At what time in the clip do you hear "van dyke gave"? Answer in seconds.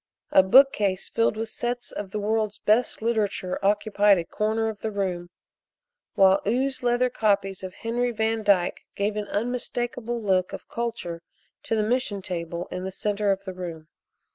8.09-9.15